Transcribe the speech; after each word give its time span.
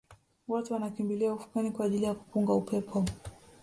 Watu 0.47 0.73
wanakimbilia 0.73 1.33
ufukweni 1.33 1.71
kwa 1.71 1.85
ajili 1.85 2.03
ya 2.05 2.13
kupunga 2.13 2.53
upepo 2.53 3.05